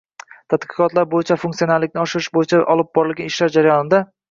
[0.53, 4.05] Tadqiqot bo‘yicha funsionallikni oshirish bo‘yicha olib borilgan ishlar jarayonida